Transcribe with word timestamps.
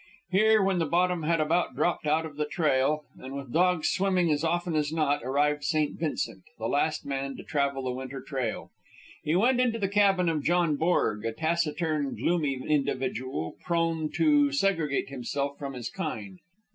Here, 0.31 0.63
when 0.63 0.79
the 0.79 0.87
bottom 0.87 1.21
had 1.21 1.39
about 1.39 1.75
dropped 1.75 2.07
out 2.07 2.25
of 2.25 2.35
the 2.35 2.47
trail, 2.47 3.03
and 3.19 3.35
with 3.35 3.49
the 3.49 3.53
dogs 3.59 3.89
swimming 3.89 4.31
as 4.31 4.43
often 4.43 4.75
as 4.75 4.91
not, 4.91 5.21
arrived 5.23 5.63
St. 5.63 5.93
Vincent 5.99 6.41
the 6.57 6.65
last 6.65 7.05
man 7.05 7.37
to 7.37 7.43
travel 7.43 7.83
the 7.83 7.91
winter 7.91 8.19
trail. 8.19 8.71
He 9.21 9.35
went 9.35 9.61
into 9.61 9.77
the 9.77 9.87
cabin 9.87 10.27
of 10.27 10.41
John 10.43 10.75
Borg, 10.75 11.23
a 11.23 11.31
taciturn, 11.31 12.15
gloomy 12.15 12.55
individual, 12.67 13.57
prone 13.63 14.09
to 14.13 14.51
segregate 14.51 15.09
himself 15.09 15.59
from 15.59 15.73
his 15.73 15.91
kind. 15.91 16.39